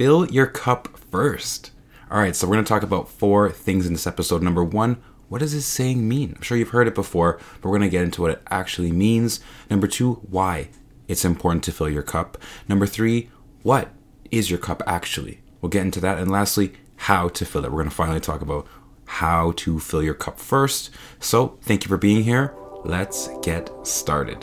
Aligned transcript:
fill 0.00 0.26
your 0.30 0.46
cup 0.46 0.88
first. 1.10 1.72
All 2.10 2.18
right, 2.18 2.34
so 2.34 2.46
we're 2.46 2.54
going 2.54 2.64
to 2.64 2.68
talk 2.70 2.82
about 2.82 3.10
four 3.10 3.50
things 3.50 3.86
in 3.86 3.92
this 3.92 4.06
episode. 4.06 4.42
Number 4.42 4.64
one, 4.64 4.96
what 5.28 5.40
does 5.40 5.52
this 5.52 5.66
saying 5.66 6.08
mean? 6.08 6.32
I'm 6.34 6.40
sure 6.40 6.56
you've 6.56 6.70
heard 6.70 6.88
it 6.88 6.94
before, 6.94 7.38
but 7.60 7.68
we're 7.68 7.76
going 7.76 7.90
to 7.90 7.94
get 7.94 8.04
into 8.04 8.22
what 8.22 8.30
it 8.30 8.42
actually 8.48 8.92
means. 8.92 9.40
Number 9.68 9.86
two, 9.86 10.14
why 10.30 10.70
it's 11.06 11.22
important 11.22 11.64
to 11.64 11.72
fill 11.72 11.90
your 11.90 12.02
cup. 12.02 12.38
Number 12.66 12.86
three, 12.86 13.28
what 13.62 13.90
is 14.30 14.48
your 14.48 14.58
cup 14.58 14.82
actually? 14.86 15.42
We'll 15.60 15.68
get 15.68 15.82
into 15.82 16.00
that. 16.00 16.16
And 16.16 16.30
lastly, 16.30 16.72
how 16.96 17.28
to 17.28 17.44
fill 17.44 17.66
it. 17.66 17.70
We're 17.70 17.80
going 17.80 17.90
to 17.90 17.94
finally 17.94 18.20
talk 18.20 18.40
about 18.40 18.66
how 19.04 19.52
to 19.56 19.78
fill 19.80 20.02
your 20.02 20.14
cup 20.14 20.38
first. 20.38 20.88
So, 21.18 21.58
thank 21.60 21.84
you 21.84 21.88
for 21.88 21.98
being 21.98 22.24
here. 22.24 22.54
Let's 22.86 23.28
get 23.42 23.70
started. 23.86 24.42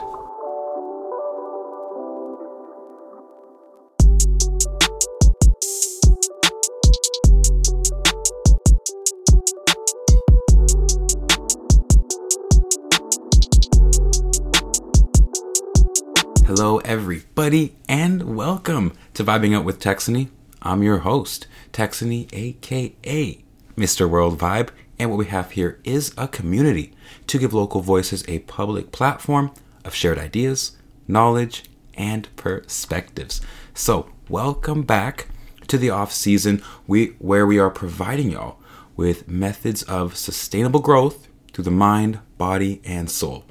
Hello, 16.47 16.77
everybody, 16.85 17.75
and 17.89 18.37
welcome 18.37 18.93
to 19.15 19.25
Vibing 19.25 19.53
Out 19.53 19.65
with 19.65 19.81
Texany. 19.81 20.29
I'm 20.61 20.81
your 20.81 20.99
host, 20.99 21.45
Texany, 21.73 22.29
aka 22.31 23.43
Mr. 23.75 24.09
World 24.09 24.39
Vibe, 24.39 24.69
and 24.97 25.09
what 25.09 25.19
we 25.19 25.25
have 25.25 25.51
here 25.51 25.81
is 25.83 26.13
a 26.17 26.25
community 26.25 26.93
to 27.27 27.37
give 27.37 27.53
local 27.53 27.81
voices 27.81 28.23
a 28.29 28.39
public 28.39 28.93
platform 28.93 29.51
of 29.83 29.93
shared 29.93 30.17
ideas, 30.17 30.77
knowledge, 31.05 31.65
and 31.95 32.33
perspectives. 32.37 33.41
So, 33.73 34.09
welcome 34.29 34.83
back 34.83 35.27
to 35.67 35.77
the 35.77 35.89
off 35.89 36.13
season, 36.13 36.63
we, 36.87 37.07
where 37.19 37.45
we 37.45 37.59
are 37.59 37.69
providing 37.69 38.31
y'all 38.31 38.57
with 38.95 39.27
methods 39.27 39.83
of 39.83 40.15
sustainable 40.15 40.79
growth 40.79 41.27
through 41.51 41.65
the 41.65 41.71
mind, 41.71 42.19
body, 42.37 42.81
and 42.85 43.11
soul. 43.11 43.43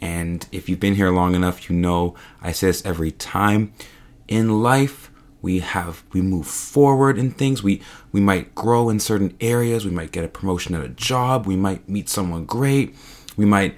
And 0.00 0.46
if 0.52 0.68
you've 0.68 0.80
been 0.80 0.94
here 0.94 1.10
long 1.10 1.34
enough, 1.34 1.68
you 1.68 1.76
know 1.76 2.14
I 2.40 2.52
say 2.52 2.68
this 2.68 2.84
every 2.84 3.10
time. 3.12 3.72
In 4.28 4.62
life, 4.62 5.10
we 5.40 5.60
have 5.60 6.02
we 6.12 6.20
move 6.20 6.46
forward 6.46 7.18
in 7.18 7.30
things. 7.30 7.62
We 7.62 7.82
we 8.12 8.20
might 8.20 8.54
grow 8.54 8.88
in 8.88 9.00
certain 9.00 9.36
areas. 9.40 9.84
We 9.84 9.90
might 9.90 10.12
get 10.12 10.24
a 10.24 10.28
promotion 10.28 10.74
at 10.74 10.84
a 10.84 10.88
job. 10.88 11.46
We 11.46 11.56
might 11.56 11.88
meet 11.88 12.08
someone 12.08 12.44
great. 12.44 12.94
We 13.36 13.44
might 13.44 13.76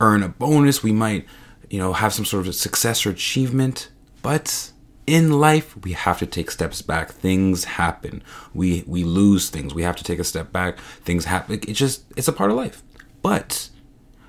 earn 0.00 0.22
a 0.22 0.28
bonus. 0.28 0.82
We 0.82 0.92
might, 0.92 1.26
you 1.68 1.78
know, 1.78 1.92
have 1.92 2.12
some 2.12 2.24
sort 2.24 2.46
of 2.46 2.54
success 2.54 3.04
or 3.04 3.10
achievement. 3.10 3.90
But 4.22 4.70
in 5.06 5.40
life, 5.40 5.76
we 5.82 5.92
have 5.92 6.18
to 6.20 6.26
take 6.26 6.50
steps 6.50 6.82
back. 6.82 7.10
Things 7.10 7.64
happen. 7.64 8.22
We 8.54 8.84
we 8.86 9.02
lose 9.04 9.50
things. 9.50 9.74
We 9.74 9.82
have 9.82 9.96
to 9.96 10.04
take 10.04 10.18
a 10.18 10.24
step 10.24 10.52
back. 10.52 10.78
Things 10.78 11.24
happen. 11.24 11.60
It 11.66 11.74
just 11.74 12.04
it's 12.16 12.28
a 12.28 12.32
part 12.32 12.50
of 12.50 12.56
life. 12.56 12.82
But 13.22 13.68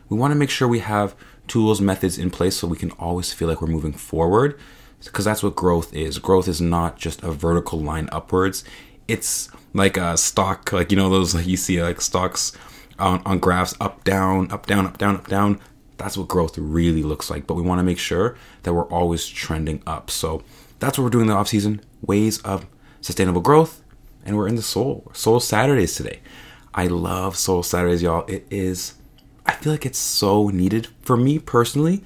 we 0.09 0.17
want 0.17 0.31
to 0.31 0.35
make 0.35 0.49
sure 0.49 0.67
we 0.67 0.79
have 0.79 1.15
tools, 1.51 1.81
methods 1.81 2.17
in 2.17 2.29
place 2.29 2.55
so 2.55 2.65
we 2.65 2.77
can 2.77 2.91
always 2.91 3.33
feel 3.33 3.49
like 3.49 3.61
we're 3.61 3.67
moving 3.67 3.91
forward. 3.91 4.57
Because 5.03 5.25
that's 5.25 5.43
what 5.43 5.55
growth 5.55 5.93
is. 5.93 6.17
Growth 6.17 6.47
is 6.47 6.61
not 6.61 6.97
just 6.97 7.23
a 7.23 7.31
vertical 7.31 7.79
line 7.79 8.07
upwards. 8.11 8.63
It's 9.07 9.49
like 9.73 9.97
a 9.97 10.15
stock, 10.15 10.71
like 10.71 10.91
you 10.91 10.97
know 10.97 11.09
those 11.09 11.35
like 11.35 11.47
you 11.47 11.57
see 11.57 11.81
like 11.83 11.99
stocks 11.99 12.53
on, 12.97 13.21
on 13.25 13.39
graphs 13.39 13.75
up 13.81 14.03
down, 14.05 14.49
up 14.51 14.65
down, 14.65 14.85
up 14.85 14.97
down, 14.97 15.15
up 15.15 15.27
down. 15.27 15.59
That's 15.97 16.17
what 16.17 16.29
growth 16.29 16.57
really 16.57 17.03
looks 17.03 17.29
like. 17.29 17.47
But 17.47 17.55
we 17.55 17.63
want 17.63 17.79
to 17.79 17.83
make 17.83 17.99
sure 17.99 18.37
that 18.63 18.73
we're 18.73 18.87
always 18.87 19.27
trending 19.27 19.83
up. 19.85 20.09
So 20.09 20.43
that's 20.79 20.97
what 20.97 21.03
we're 21.03 21.09
doing 21.09 21.23
in 21.23 21.29
the 21.29 21.35
off 21.35 21.49
season. 21.49 21.81
Ways 22.01 22.39
of 22.43 22.65
sustainable 23.01 23.41
growth, 23.41 23.83
and 24.23 24.37
we're 24.37 24.47
in 24.47 24.55
the 24.55 24.61
Soul 24.61 25.11
Soul 25.13 25.39
Saturdays 25.39 25.95
today. 25.95 26.21
I 26.73 26.87
love 26.87 27.35
Soul 27.35 27.63
Saturdays, 27.63 28.03
y'all. 28.03 28.25
It 28.27 28.47
is 28.49 28.93
I 29.45 29.53
feel 29.53 29.73
like 29.73 29.85
it's 29.85 29.99
so 29.99 30.49
needed 30.49 30.87
for 31.01 31.17
me 31.17 31.39
personally. 31.39 32.03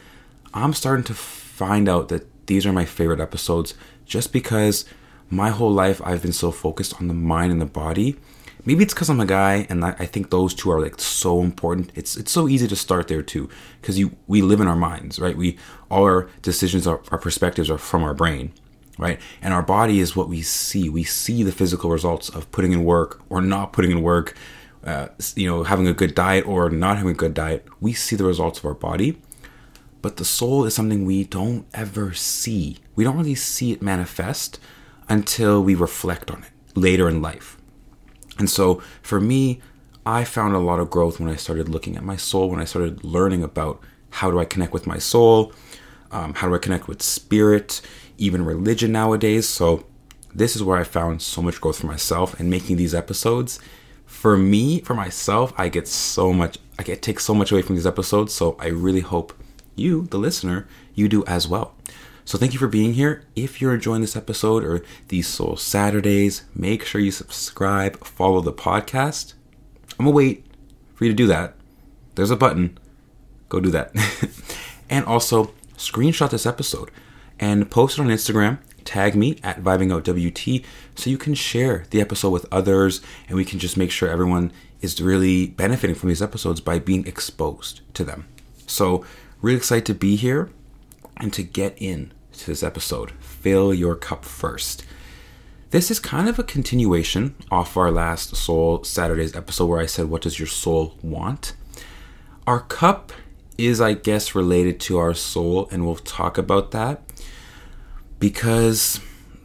I'm 0.54 0.74
starting 0.74 1.04
to 1.06 1.14
find 1.14 1.90
out 1.90 2.10
that 2.10 2.28
these 2.48 2.66
are 2.66 2.74
my 2.74 2.86
favorite 2.86 3.20
episodes 3.20 3.74
just 4.06 4.32
because 4.32 4.86
my 5.30 5.50
whole 5.50 5.72
life 5.72 6.02
I've 6.04 6.22
been 6.22 6.34
so 6.34 6.52
focused 6.52 7.00
on 7.00 7.08
the 7.08 7.14
mind 7.14 7.52
and 7.52 7.62
the 7.62 7.66
body. 7.66 8.16
Maybe 8.68 8.84
it's 8.84 8.96
because 8.96 9.10
I'm 9.10 9.20
a 9.20 9.28
guy, 9.28 9.68
and 9.70 9.86
I 9.86 10.08
think 10.08 10.32
those 10.32 10.56
two 10.56 10.72
are 10.72 10.82
like 10.82 11.00
so 11.00 11.42
important. 11.42 11.92
It's 11.94 12.18
it's 12.18 12.32
so 12.32 12.48
easy 12.48 12.68
to 12.68 12.76
start 12.76 13.08
there 13.08 13.22
too, 13.22 13.48
because 13.80 14.00
you 14.00 14.16
we 14.26 14.42
live 14.42 14.60
in 14.60 14.68
our 14.68 14.76
minds, 14.76 15.20
right? 15.20 15.38
We 15.38 15.60
all 15.92 16.04
our 16.04 16.30
decisions, 16.42 16.88
our, 16.88 17.00
our 17.12 17.20
perspectives 17.20 17.70
are 17.70 17.78
from 17.78 18.02
our 18.02 18.16
brain, 18.16 18.54
right? 18.98 19.20
And 19.40 19.54
our 19.54 19.62
body 19.62 20.00
is 20.00 20.16
what 20.16 20.30
we 20.30 20.42
see. 20.42 20.90
We 20.90 21.04
see 21.04 21.44
the 21.44 21.52
physical 21.52 21.92
results 21.92 22.28
of 22.30 22.52
putting 22.52 22.72
in 22.72 22.84
work 22.84 23.22
or 23.30 23.40
not 23.40 23.72
putting 23.72 23.92
in 23.92 24.02
work 24.02 24.36
uh, 24.86 25.08
you 25.36 25.50
know, 25.50 25.64
having 25.64 25.88
a 25.88 25.94
good 25.94 26.14
diet 26.14 26.46
or 26.48 26.70
not 26.70 26.98
having 26.98 27.12
a 27.12 27.16
good 27.16 27.34
diet, 27.34 27.66
we 27.80 27.94
see 27.94 28.16
the 28.16 28.24
results 28.24 28.60
of 28.60 28.66
our 28.66 28.74
body. 28.74 29.20
But 30.02 30.18
the 30.18 30.26
soul 30.26 30.66
is 30.66 30.76
something 30.76 31.06
we 31.06 31.24
don't 31.24 31.66
ever 31.74 32.14
see. 32.14 32.78
We 32.96 33.04
don't 33.04 33.18
really 33.18 33.36
see 33.36 33.72
it 33.72 33.82
manifest 33.82 34.60
until 35.10 35.64
we 35.64 35.74
reflect 35.74 36.30
on 36.30 36.44
it 36.44 36.78
later 36.78 37.10
in 37.10 37.22
life. 37.22 37.58
And 38.38 38.50
so 38.50 38.82
for 39.02 39.20
me, 39.20 39.62
I 40.06 40.24
found 40.24 40.54
a 40.54 40.60
lot 40.60 40.80
of 40.80 40.92
growth 40.92 41.20
when 41.20 41.30
I 41.30 41.36
started 41.36 41.68
looking 41.68 41.98
at 41.98 42.04
my 42.04 42.16
soul, 42.16 42.50
when 42.52 42.62
I 42.62 42.66
started 42.66 43.04
learning 43.04 43.42
about 43.42 43.82
how 44.12 44.30
do 44.30 44.40
I 44.40 44.46
connect 44.46 44.72
with 44.72 44.86
my 44.86 45.00
soul, 45.00 45.52
um, 46.12 46.36
how 46.36 46.48
do 46.48 46.54
I 46.54 46.60
connect 46.60 46.88
with 46.88 47.02
spirit, 47.02 47.82
even 48.18 48.46
religion 48.46 48.92
nowadays. 48.92 49.50
So 49.50 49.86
this 50.34 50.56
is 50.56 50.62
where 50.62 50.78
I 50.78 50.84
found 50.84 51.24
so 51.24 51.42
much 51.42 51.60
growth 51.60 51.80
for 51.80 51.88
myself 51.88 52.40
and 52.40 52.50
making 52.50 52.78
these 52.78 52.94
episodes 52.94 53.60
for 54.06 54.38
me, 54.38 54.82
for 54.82 54.94
myself, 54.94 55.54
I 55.58 55.70
get 55.70 55.88
so 55.88 56.34
much, 56.34 56.58
I 56.80 56.84
get 56.84 57.02
take 57.02 57.20
so 57.20 57.34
much 57.34 57.52
away 57.52 57.62
from 57.62 57.76
these 57.76 57.88
episodes. 57.88 58.34
So 58.34 58.56
I 58.60 58.68
really 58.68 59.02
hope 59.02 59.34
you, 59.76 60.08
the 60.08 60.18
listener, 60.18 60.68
you 60.94 61.08
do 61.08 61.24
as 61.26 61.48
well. 61.48 61.76
So 62.24 62.40
thank 62.40 62.54
you 62.54 62.60
for 62.60 62.68
being 62.68 62.94
here. 62.94 63.24
If 63.36 63.62
you're 63.62 63.76
enjoying 63.76 64.02
this 64.02 64.16
episode 64.16 64.64
or 64.64 64.84
these 65.10 65.28
Soul 65.28 65.58
Saturdays, 65.58 66.44
make 66.56 66.84
sure 66.84 67.00
you 67.00 67.12
subscribe, 67.12 68.04
follow 68.04 68.42
the 68.42 68.52
podcast. 68.52 69.34
I'm 70.00 70.06
gonna 70.06 70.16
wait 70.16 70.46
for 70.96 71.06
you 71.06 71.12
to 71.12 71.16
do 71.16 71.28
that. 71.28 71.54
There's 72.16 72.32
a 72.32 72.36
button. 72.36 72.80
Go 73.50 73.60
do 73.60 73.70
that. 73.70 73.94
and 74.90 75.06
also 75.06 75.54
screenshot 75.78 76.32
this 76.32 76.48
episode 76.48 76.90
and 77.40 77.70
post 77.70 78.00
it 78.00 78.02
on 78.02 78.08
Instagram 78.08 78.58
tag 78.86 79.16
me 79.16 79.38
at 79.44 79.62
VibingOutWT 79.62 80.64
so 80.96 81.10
you 81.10 81.18
can 81.18 81.34
share 81.34 81.86
the 81.90 82.00
episode 82.00 82.30
with 82.30 82.46
others 82.52 83.02
and 83.28 83.36
we 83.36 83.44
can 83.44 83.60
just 83.60 83.76
make 83.76 83.92
sure 83.92 84.10
everyone 84.10 84.52
is 84.82 85.02
really 85.02 85.48
benefiting 85.48 85.96
from 85.96 86.10
these 86.10 86.22
episodes 86.22 86.62
by 86.62 86.80
being 86.80 87.06
exposed 87.08 87.82
to 87.96 88.04
them. 88.04 88.28
So, 88.68 89.04
really 89.42 89.58
excited 89.58 89.86
to 89.88 89.94
be 89.94 90.16
here 90.16 90.50
and 91.18 91.34
to 91.34 91.44
get 91.44 91.76
in 91.78 92.12
to 92.34 92.48
this 92.48 92.64
episode. 92.64 93.12
Fill 93.20 93.74
your 93.74 93.96
cup 93.96 94.26
first. 94.26 94.86
This 95.72 95.92
is 95.92 96.00
kind 96.00 96.30
of 96.30 96.40
a 96.40 96.44
continuation 96.44 97.36
off 97.52 97.76
our 97.76 97.92
last 97.92 98.36
Soul 98.36 98.84
Saturdays 98.84 99.36
episode 99.36 99.66
where 99.66 99.82
I 99.82 99.88
said, 99.88 100.06
What 100.06 100.22
does 100.22 100.40
your 100.40 100.48
soul 100.48 100.96
want? 101.02 101.54
Our 102.48 102.62
cup 102.62 103.12
is, 103.58 103.82
I 103.82 103.94
guess, 103.94 104.36
related 104.36 104.80
to 104.82 104.98
our 104.98 105.14
soul, 105.14 105.68
and 105.72 105.86
we'll 105.86 105.96
talk 105.96 106.38
about 106.38 106.72
that 106.72 107.02
because 108.26 109.00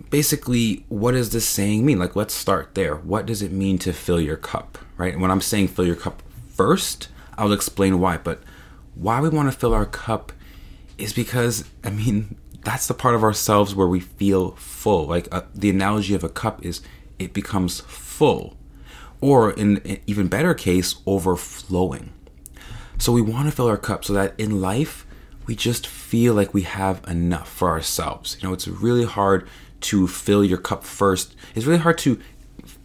basically 0.09 0.87
what 0.89 1.13
does 1.13 1.33
this 1.33 1.47
saying 1.47 1.85
mean? 1.85 1.99
Like 1.99 2.17
let's 2.17 2.33
start 2.33 2.75
there. 2.75 2.95
What 2.95 3.27
does 3.27 3.43
it 3.43 3.53
mean 3.53 3.77
to 3.81 3.93
fill 3.93 4.19
your 4.19 4.39
cup 4.39 4.79
right? 4.97 5.19
When 5.19 5.31
i'm 5.31 5.43
saying 5.43 5.69
fill 5.69 5.87
your 5.87 5.97
cup 5.97 6.23
first 6.55 7.09
i'll 7.37 7.53
explain 7.53 8.01
why. 8.01 8.17
But 8.17 8.43
why 8.95 9.21
we 9.21 9.29
want 9.29 9.53
to 9.53 9.59
fill 9.59 9.75
our 9.75 9.85
cup 9.85 10.33
is 10.97 11.13
because 11.13 11.65
i 11.85 11.91
mean 11.91 12.39
that's 12.65 12.87
the 12.87 12.95
part 12.95 13.15
of 13.15 13.23
ourselves 13.23 13.75
where 13.75 13.87
we 13.87 14.01
feel 14.01 14.53
full. 14.53 15.07
Like 15.07 15.29
uh, 15.31 15.43
the 15.55 15.69
analogy 15.69 16.15
of 16.15 16.25
a 16.25 16.31
cup 16.31 16.65
is 16.65 16.81
it 17.19 17.35
becomes 17.35 17.81
full 17.81 18.57
or 19.21 19.51
in 19.51 19.77
an 19.85 19.99
even 20.07 20.29
better 20.29 20.55
case 20.55 20.95
overflowing. 21.07 22.15
So 22.97 23.13
we 23.13 23.21
want 23.21 23.45
to 23.45 23.55
fill 23.55 23.69
our 23.69 23.77
cup 23.77 24.07
so 24.07 24.15
that 24.15 24.33
in 24.41 24.63
life 24.63 25.05
we 25.47 25.55
just 25.55 25.87
feel 25.87 26.35
like 26.35 26.55
we 26.55 26.63
have 26.63 27.03
enough 27.09 27.51
for 27.51 27.71
ourselves. 27.71 28.37
You 28.41 28.49
know, 28.49 28.55
it's 28.55 28.69
really 28.69 29.05
hard 29.05 29.49
to 29.83 30.07
fill 30.07 30.45
your 30.45 30.59
cup 30.59 30.85
first. 30.85 31.35
It's 31.55 31.67
really 31.67 31.81
hard 31.81 31.99
to 31.99 32.21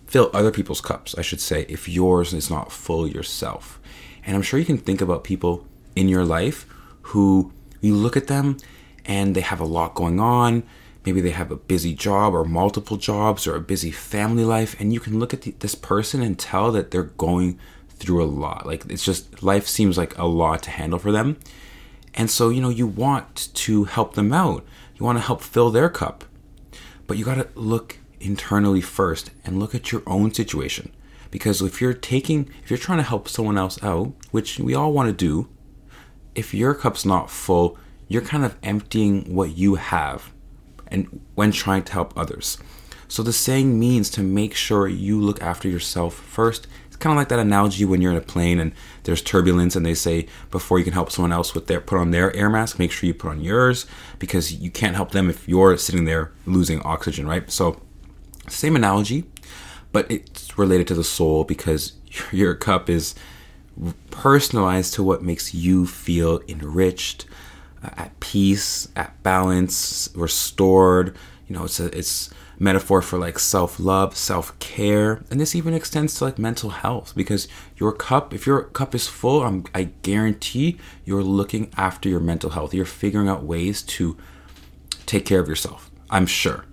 fill 0.07 0.29
other 0.33 0.51
people's 0.51 0.81
cups, 0.81 1.15
I 1.17 1.21
should 1.21 1.41
say, 1.41 1.65
if 1.67 1.89
yours 1.89 2.33
is 2.33 2.49
not 2.49 2.71
full 2.71 3.07
yourself. 3.07 3.79
And 4.25 4.35
I'm 4.35 4.41
sure 4.41 4.59
you 4.59 4.65
can 4.65 4.77
think 4.77 5.01
about 5.01 5.23
people 5.23 5.67
in 5.95 6.07
your 6.07 6.25
life 6.25 6.65
who 7.03 7.51
you 7.81 7.95
look 7.95 8.17
at 8.17 8.27
them 8.27 8.57
and 9.05 9.35
they 9.35 9.41
have 9.41 9.59
a 9.59 9.65
lot 9.65 9.93
going 9.93 10.19
on. 10.19 10.63
Maybe 11.05 11.21
they 11.21 11.31
have 11.31 11.51
a 11.51 11.55
busy 11.55 11.93
job 11.93 12.33
or 12.33 12.43
multiple 12.43 12.97
jobs 12.97 13.45
or 13.45 13.55
a 13.55 13.61
busy 13.61 13.91
family 13.91 14.43
life. 14.43 14.75
And 14.79 14.91
you 14.91 14.99
can 14.99 15.19
look 15.19 15.33
at 15.33 15.43
the, 15.43 15.51
this 15.59 15.75
person 15.75 16.21
and 16.21 16.39
tell 16.39 16.71
that 16.71 16.89
they're 16.89 17.03
going 17.03 17.59
through 17.89 18.23
a 18.23 18.25
lot. 18.25 18.65
Like 18.65 18.85
it's 18.89 19.05
just 19.05 19.43
life 19.43 19.67
seems 19.67 19.97
like 19.97 20.17
a 20.17 20.25
lot 20.25 20.63
to 20.63 20.71
handle 20.71 20.99
for 20.99 21.11
them. 21.11 21.37
And 22.15 22.31
so, 22.31 22.49
you 22.49 22.61
know, 22.61 22.69
you 22.69 22.87
want 22.87 23.49
to 23.53 23.83
help 23.83 24.15
them 24.15 24.33
out. 24.33 24.65
You 24.95 25.05
want 25.05 25.17
to 25.17 25.23
help 25.23 25.41
fill 25.41 25.69
their 25.69 25.89
cup. 25.89 26.23
But 27.07 27.17
you 27.17 27.25
got 27.25 27.35
to 27.35 27.47
look 27.55 27.99
internally 28.19 28.81
first 28.81 29.31
and 29.43 29.59
look 29.59 29.75
at 29.75 29.91
your 29.91 30.01
own 30.07 30.33
situation. 30.33 30.91
Because 31.29 31.61
if 31.61 31.81
you're 31.81 31.93
taking, 31.93 32.49
if 32.63 32.69
you're 32.69 32.79
trying 32.79 32.99
to 32.99 33.03
help 33.03 33.27
someone 33.27 33.57
else 33.57 33.81
out, 33.83 34.13
which 34.31 34.57
we 34.57 34.73
all 34.73 34.93
want 34.93 35.07
to 35.07 35.13
do, 35.13 35.49
if 36.33 36.53
your 36.53 36.73
cup's 36.73 37.05
not 37.05 37.29
full, 37.29 37.77
you're 38.07 38.21
kind 38.21 38.45
of 38.45 38.55
emptying 38.63 39.33
what 39.33 39.57
you 39.57 39.75
have 39.75 40.31
and 40.87 41.21
when 41.33 41.51
trying 41.51 41.83
to 41.83 41.91
help 41.91 42.17
others. 42.17 42.57
So 43.07 43.23
the 43.23 43.33
saying 43.33 43.79
means 43.79 44.09
to 44.11 44.23
make 44.23 44.53
sure 44.53 44.87
you 44.87 45.19
look 45.19 45.41
after 45.41 45.67
yourself 45.67 46.15
first. 46.15 46.67
It's 46.87 46.95
kind 46.95 47.11
of 47.11 47.17
like 47.17 47.29
that 47.29 47.39
analogy 47.39 47.85
when 47.85 48.01
you're 48.01 48.11
in 48.11 48.17
a 48.17 48.21
plane 48.21 48.59
and 48.59 48.71
there's 49.03 49.21
turbulence 49.21 49.75
and 49.75 49.85
they 49.85 49.93
say 49.93 50.27
before 50.49 50.79
you 50.79 50.85
can 50.85 50.93
help 50.93 51.11
someone 51.11 51.33
else 51.33 51.53
with 51.53 51.67
their 51.67 51.81
put 51.81 51.99
on 51.99 52.11
their 52.11 52.35
air 52.35 52.49
mask, 52.49 52.79
make 52.79 52.91
sure 52.91 53.07
you 53.07 53.13
put 53.13 53.31
on 53.31 53.41
yours 53.41 53.85
because 54.17 54.53
you 54.53 54.71
can't 54.71 54.95
help 54.95 55.11
them 55.11 55.29
if 55.29 55.47
you're 55.47 55.77
sitting 55.77 56.05
there 56.05 56.31
losing 56.45 56.81
oxygen, 56.81 57.27
right? 57.27 57.49
So 57.51 57.81
same 58.47 58.75
analogy, 58.75 59.25
but 59.91 60.09
it's 60.09 60.57
related 60.57 60.87
to 60.87 60.93
the 60.93 61.03
soul 61.03 61.43
because 61.43 61.93
your 62.31 62.55
cup 62.55 62.89
is 62.89 63.15
personalized 64.11 64.93
to 64.93 65.03
what 65.03 65.21
makes 65.21 65.53
you 65.53 65.85
feel 65.85 66.39
enriched, 66.47 67.25
uh, 67.83 67.89
at 67.97 68.19
peace, 68.19 68.87
at 68.95 69.21
balance, 69.23 70.09
restored. 70.15 71.15
You 71.47 71.55
know, 71.55 71.65
it's 71.65 71.79
a 71.79 71.95
it's 71.97 72.29
metaphor 72.59 73.01
for 73.01 73.17
like 73.17 73.39
self-love, 73.39 74.15
self-care, 74.15 75.23
and 75.29 75.39
this 75.39 75.55
even 75.55 75.73
extends 75.73 76.15
to 76.15 76.23
like 76.23 76.39
mental 76.39 76.69
health 76.69 77.13
because 77.15 77.47
your 77.77 77.91
cup, 77.91 78.33
if 78.33 78.45
your 78.47 78.63
cup 78.63 78.95
is 78.95 79.07
full, 79.07 79.43
I'm, 79.43 79.65
I 79.73 79.85
guarantee 80.01 80.77
you're 81.03 81.23
looking 81.23 81.71
after 81.77 82.09
your 82.09 82.19
mental 82.19 82.51
health. 82.51 82.73
You're 82.73 82.85
figuring 82.85 83.27
out 83.27 83.43
ways 83.43 83.81
to 83.83 84.17
take 85.05 85.25
care 85.25 85.39
of 85.39 85.47
yourself. 85.47 85.91
I'm 86.09 86.25
sure. 86.25 86.65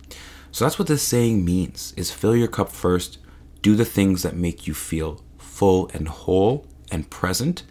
So 0.51 0.65
that's 0.65 0.79
what 0.79 0.89
this 0.89 1.03
saying 1.03 1.45
means 1.45 1.95
is 1.97 2.11
fill 2.11 2.37
your 2.37 2.49
cup 2.49 2.71
first, 2.71 3.19
do 3.63 3.75
the 3.75 3.85
things 3.85 4.23
that 4.23 4.37
make 4.37 4.67
you 4.67 4.75
feel 4.75 5.23
full 5.39 5.91
and 5.95 6.09
whole 6.09 6.67
and 6.91 7.09
present 7.09 7.63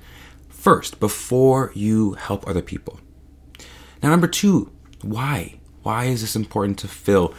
first 0.49 0.99
before 0.99 1.71
you 1.75 2.13
help 2.13 2.47
other 2.47 2.61
people. 2.61 2.99
Now, 4.01 4.09
number 4.09 4.27
two, 4.27 4.71
why? 5.01 5.59
Why 5.83 6.05
is 6.05 6.21
this 6.21 6.35
important 6.35 6.79
to 6.79 6.87
fill? 6.87 7.33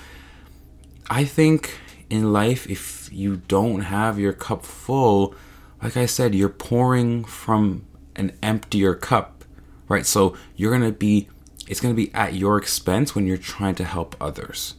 I 1.11 1.25
think 1.25 1.79
in 2.09 2.33
life, 2.33 2.69
if 2.69 3.11
you 3.13 3.37
don't 3.49 3.83
have 3.83 4.19
your 4.19 4.33
cup 4.33 4.65
full, 4.65 5.35
like 5.83 5.97
I 5.97 6.07
said, 6.07 6.35
you're 6.35 6.49
pouring 6.49 7.25
from 7.25 7.87
an 8.17 8.33
emptier 8.43 8.95
cup, 8.95 9.45
right? 9.89 10.07
So 10.07 10.37
you're 10.57 10.77
going 10.77 10.91
to 10.91 10.97
be, 10.97 11.29
it's 11.67 11.81
going 11.81 11.95
to 11.95 11.97
be 11.97 12.13
at 12.15 12.35
your 12.35 12.59
expense 12.59 13.15
when 13.15 13.27
you're 13.27 13.37
trying 13.37 13.75
to 13.77 13.85
help 13.85 14.17
others. 14.21 14.75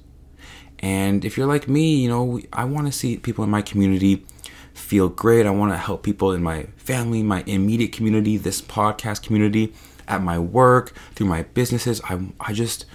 And 0.79 1.23
if 1.23 1.37
you're 1.37 1.47
like 1.47 1.67
me, 1.67 1.95
you 1.95 2.09
know, 2.09 2.39
I 2.51 2.65
want 2.65 2.87
to 2.87 2.91
see 2.91 3.17
people 3.17 3.43
in 3.43 3.49
my 3.49 3.61
community 3.61 4.25
feel 4.73 5.07
great. 5.09 5.45
I 5.45 5.51
want 5.51 5.71
to 5.71 5.77
help 5.77 6.03
people 6.03 6.33
in 6.33 6.43
my 6.43 6.63
family, 6.75 7.23
my 7.23 7.43
immediate 7.47 7.91
community, 7.91 8.37
this 8.37 8.61
podcast 8.61 9.23
community, 9.23 9.73
at 10.07 10.21
my 10.21 10.37
work, 10.37 10.93
through 11.15 11.27
my 11.27 11.43
businesses. 11.43 12.01
I, 12.03 12.19
I 12.39 12.53
just, 12.53 12.85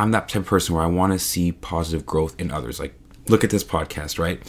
I'm 0.00 0.12
that 0.12 0.28
type 0.30 0.42
of 0.42 0.46
person 0.46 0.74
where 0.74 0.82
I 0.82 0.88
want 0.88 1.12
to 1.12 1.18
see 1.18 1.52
positive 1.52 2.06
growth 2.06 2.34
in 2.40 2.50
others. 2.50 2.80
Like, 2.80 2.94
look 3.28 3.44
at 3.44 3.50
this 3.50 3.62
podcast, 3.62 4.18
right? 4.18 4.42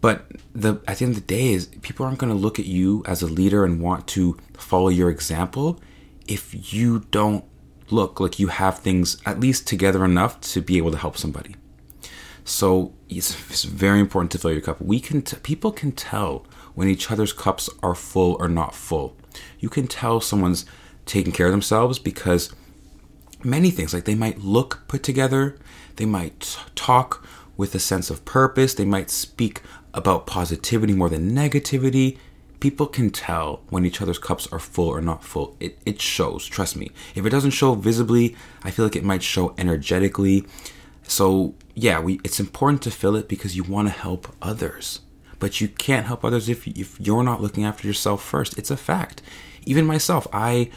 But 0.00 0.26
the 0.52 0.82
at 0.88 0.98
the 0.98 1.04
end 1.04 1.16
of 1.16 1.20
the 1.20 1.26
day 1.26 1.52
is 1.52 1.66
people 1.66 2.04
aren't 2.04 2.18
going 2.18 2.32
to 2.32 2.38
look 2.38 2.58
at 2.58 2.66
you 2.66 3.04
as 3.06 3.22
a 3.22 3.26
leader 3.26 3.64
and 3.64 3.80
want 3.80 4.08
to 4.08 4.36
follow 4.54 4.88
your 4.88 5.10
example 5.10 5.80
if 6.26 6.72
you 6.74 7.06
don't 7.12 7.44
look 7.88 8.18
like 8.18 8.40
you 8.40 8.48
have 8.48 8.80
things 8.80 9.16
at 9.24 9.38
least 9.38 9.68
together 9.68 10.04
enough 10.04 10.40
to 10.40 10.60
be 10.60 10.76
able 10.76 10.90
to 10.90 10.98
help 10.98 11.16
somebody. 11.16 11.54
So 12.44 12.94
it's, 13.08 13.50
it's 13.50 13.64
very 13.64 14.00
important 14.00 14.32
to 14.32 14.38
fill 14.38 14.52
your 14.52 14.60
cup. 14.60 14.80
We 14.80 14.98
can 14.98 15.22
t- 15.22 15.36
people 15.42 15.70
can 15.70 15.92
tell 15.92 16.44
when 16.74 16.88
each 16.88 17.12
other's 17.12 17.32
cups 17.32 17.70
are 17.80 17.94
full 17.94 18.36
or 18.40 18.48
not 18.48 18.74
full. 18.74 19.16
You 19.60 19.68
can 19.68 19.86
tell 19.86 20.20
someone's 20.20 20.66
taking 21.06 21.32
care 21.32 21.46
of 21.46 21.52
themselves 21.52 21.98
because 22.00 22.52
many 23.44 23.70
things 23.70 23.92
like 23.92 24.04
they 24.04 24.14
might 24.14 24.38
look 24.38 24.82
put 24.88 25.02
together, 25.02 25.56
they 25.96 26.06
might 26.06 26.58
talk 26.74 27.26
with 27.56 27.74
a 27.74 27.78
sense 27.78 28.10
of 28.10 28.24
purpose, 28.24 28.74
they 28.74 28.84
might 28.84 29.10
speak 29.10 29.62
about 29.92 30.26
positivity 30.26 30.92
more 30.92 31.08
than 31.08 31.30
negativity. 31.30 32.18
People 32.58 32.86
can 32.86 33.10
tell 33.10 33.62
when 33.68 33.84
each 33.84 34.00
other's 34.00 34.18
cups 34.18 34.48
are 34.50 34.58
full 34.58 34.88
or 34.88 35.00
not 35.00 35.22
full. 35.22 35.56
It, 35.60 35.78
it 35.84 36.00
shows, 36.00 36.46
trust 36.46 36.76
me. 36.76 36.90
If 37.14 37.24
it 37.26 37.30
doesn't 37.30 37.50
show 37.50 37.74
visibly, 37.74 38.34
I 38.62 38.70
feel 38.70 38.84
like 38.84 38.96
it 38.96 39.04
might 39.04 39.22
show 39.22 39.54
energetically. 39.58 40.44
So 41.02 41.54
yeah, 41.74 42.00
we 42.00 42.20
it's 42.24 42.40
important 42.40 42.82
to 42.82 42.90
fill 42.90 43.16
it 43.16 43.28
because 43.28 43.56
you 43.56 43.62
want 43.64 43.88
to 43.88 43.94
help 43.94 44.34
others. 44.40 45.00
But 45.38 45.60
you 45.60 45.68
can't 45.68 46.06
help 46.06 46.24
others 46.24 46.48
if 46.48 46.66
if 46.66 46.98
you're 46.98 47.22
not 47.22 47.42
looking 47.42 47.64
after 47.64 47.86
yourself 47.86 48.22
first. 48.22 48.56
It's 48.56 48.70
a 48.70 48.76
fact. 48.76 49.20
Even 49.66 49.84
myself, 49.84 50.26
I 50.32 50.70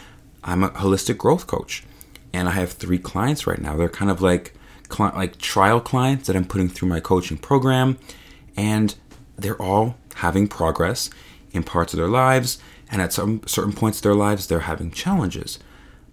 I'm 0.43 0.63
a 0.63 0.69
holistic 0.69 1.17
growth 1.17 1.47
coach 1.47 1.83
and 2.33 2.47
I 2.47 2.51
have 2.51 2.73
3 2.73 2.99
clients 2.99 3.47
right 3.47 3.59
now. 3.59 3.75
They're 3.75 3.89
kind 3.89 4.11
of 4.11 4.21
like 4.21 4.53
like 4.99 5.37
trial 5.37 5.81
clients 5.81 6.27
that 6.27 6.35
I'm 6.35 6.45
putting 6.45 6.69
through 6.69 6.87
my 6.87 7.01
coaching 7.01 7.37
program 7.37 7.97
and 8.55 8.95
they're 9.35 9.61
all 9.61 9.97
having 10.15 10.47
progress 10.47 11.09
in 11.51 11.63
parts 11.63 11.93
of 11.93 11.97
their 11.97 12.07
lives 12.07 12.59
and 12.89 13.01
at 13.01 13.11
some 13.11 13.41
certain 13.45 13.73
points 13.73 13.99
of 13.99 14.03
their 14.03 14.15
lives 14.15 14.47
they're 14.47 14.61
having 14.61 14.91
challenges. 14.91 15.59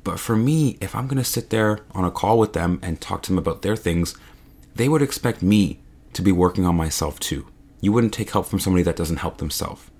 But 0.02 0.20
for 0.20 0.36
me, 0.36 0.76
if 0.80 0.94
I'm 0.94 1.06
going 1.06 1.22
to 1.22 1.24
sit 1.24 1.50
there 1.50 1.80
on 1.92 2.04
a 2.04 2.10
call 2.10 2.38
with 2.38 2.52
them 2.52 2.78
and 2.82 3.00
talk 3.00 3.22
to 3.22 3.30
them 3.30 3.38
about 3.38 3.62
their 3.62 3.76
things, 3.76 4.16
they 4.74 4.88
would 4.88 5.02
expect 5.02 5.40
me 5.40 5.80
to 6.12 6.22
be 6.22 6.32
working 6.32 6.66
on 6.66 6.76
myself 6.76 7.18
too. 7.18 7.46
You 7.80 7.92
wouldn't 7.92 8.12
take 8.12 8.30
help 8.30 8.46
from 8.46 8.58
somebody 8.58 8.82
that 8.82 8.96
doesn't 8.96 9.18
help 9.18 9.38
themselves. 9.38 9.90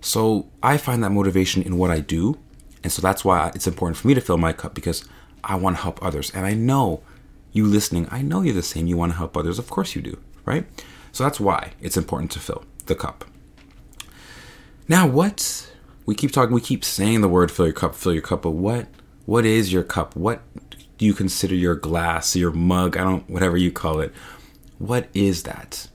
So 0.00 0.48
I 0.62 0.78
find 0.78 1.02
that 1.04 1.10
motivation 1.10 1.62
in 1.62 1.78
what 1.78 1.90
I 1.90 2.00
do. 2.00 2.38
And 2.82 2.90
so 2.90 3.00
that's 3.00 3.24
why 3.24 3.52
it's 3.54 3.68
important 3.68 3.98
for 3.98 4.08
me 4.08 4.14
to 4.14 4.20
fill 4.20 4.38
my 4.38 4.52
cup 4.52 4.74
because 4.74 5.04
I 5.44 5.56
want 5.56 5.76
to 5.76 5.82
help 5.82 6.02
others. 6.02 6.30
And 6.34 6.46
I 6.46 6.54
know 6.54 7.02
you 7.52 7.66
listening, 7.66 8.08
I 8.10 8.22
know 8.22 8.42
you're 8.42 8.54
the 8.54 8.62
same. 8.62 8.86
You 8.86 8.96
want 8.96 9.12
to 9.12 9.18
help 9.18 9.36
others. 9.36 9.58
Of 9.58 9.68
course 9.68 9.94
you 9.94 10.02
do, 10.02 10.18
right? 10.44 10.66
So 11.12 11.24
that's 11.24 11.40
why 11.40 11.72
it's 11.80 11.96
important 11.96 12.30
to 12.32 12.38
fill 12.38 12.64
the 12.86 12.94
cup. 12.94 13.24
Now, 14.88 15.06
what 15.06 15.70
we 16.06 16.14
keep 16.14 16.32
talking, 16.32 16.54
we 16.54 16.60
keep 16.60 16.84
saying 16.84 17.20
the 17.20 17.28
word 17.28 17.50
fill 17.50 17.66
your 17.66 17.74
cup, 17.74 17.94
fill 17.94 18.12
your 18.12 18.22
cup, 18.22 18.42
but 18.42 18.50
what 18.52 18.86
what 19.24 19.44
is 19.44 19.72
your 19.72 19.84
cup? 19.84 20.16
What 20.16 20.42
do 20.98 21.06
you 21.06 21.14
consider 21.14 21.54
your 21.54 21.74
glass, 21.74 22.34
your 22.34 22.50
mug? 22.50 22.96
I 22.96 23.04
don't, 23.04 23.28
whatever 23.30 23.56
you 23.56 23.70
call 23.70 24.00
it. 24.00 24.12
What 24.78 25.08
is 25.14 25.44
that? 25.44 25.88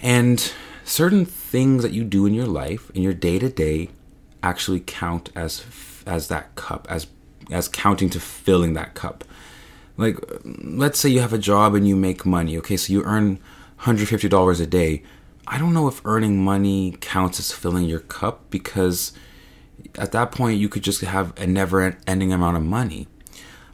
And 0.00 0.52
certain 0.84 1.26
things 1.26 1.82
that 1.82 1.92
you 1.92 2.04
do 2.04 2.24
in 2.26 2.32
your 2.32 2.46
life, 2.46 2.90
in 2.90 3.02
your 3.02 3.12
day 3.12 3.38
to 3.38 3.48
day, 3.48 3.90
actually 4.42 4.80
count 4.80 5.30
as 5.34 5.64
as 6.06 6.28
that 6.28 6.54
cup, 6.54 6.86
as 6.88 7.06
as 7.50 7.68
counting 7.68 8.10
to 8.10 8.20
filling 8.20 8.74
that 8.74 8.94
cup. 8.94 9.24
Like, 9.96 10.18
let's 10.44 10.98
say 10.98 11.08
you 11.08 11.20
have 11.20 11.32
a 11.32 11.38
job 11.38 11.74
and 11.74 11.88
you 11.88 11.96
make 11.96 12.26
money. 12.26 12.56
Okay, 12.58 12.76
so 12.76 12.92
you 12.92 13.02
earn 13.04 13.40
$150 13.80 14.60
a 14.60 14.66
day. 14.66 15.02
I 15.46 15.58
don't 15.58 15.72
know 15.72 15.88
if 15.88 16.04
earning 16.04 16.42
money 16.42 16.96
counts 17.00 17.38
as 17.38 17.52
filling 17.52 17.84
your 17.84 18.00
cup 18.00 18.50
because 18.50 19.12
at 19.94 20.12
that 20.12 20.32
point 20.32 20.58
you 20.58 20.68
could 20.68 20.82
just 20.82 21.00
have 21.02 21.32
a 21.38 21.46
never 21.46 21.96
ending 22.06 22.32
amount 22.32 22.56
of 22.56 22.62
money. 22.62 23.08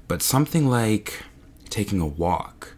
But 0.06 0.22
something 0.22 0.68
like 0.68 1.22
taking 1.70 2.00
a 2.00 2.06
walk 2.06 2.74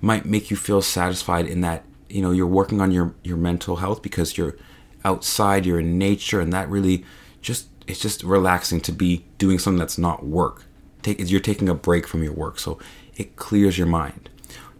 might 0.00 0.26
make 0.26 0.50
you 0.50 0.56
feel 0.56 0.82
satisfied 0.82 1.46
in 1.46 1.62
that, 1.62 1.84
you 2.08 2.20
know, 2.22 2.30
you're 2.30 2.46
working 2.46 2.80
on 2.80 2.90
your, 2.92 3.14
your 3.24 3.36
mental 3.36 3.76
health 3.76 4.02
because 4.02 4.36
you're 4.36 4.56
outside, 5.04 5.64
you're 5.64 5.80
in 5.80 5.98
nature, 5.98 6.40
and 6.40 6.52
that 6.52 6.68
really 6.68 7.04
just 7.40 7.68
it's 7.90 8.00
just 8.00 8.22
relaxing 8.22 8.80
to 8.82 8.92
be 8.92 9.24
doing 9.38 9.58
something 9.58 9.78
that's 9.78 9.98
not 9.98 10.24
work. 10.24 10.64
Take 11.02 11.18
you're 11.30 11.40
taking 11.40 11.68
a 11.68 11.74
break 11.74 12.06
from 12.06 12.22
your 12.22 12.32
work, 12.32 12.58
so 12.58 12.78
it 13.16 13.36
clears 13.36 13.76
your 13.76 13.86
mind. 13.86 14.30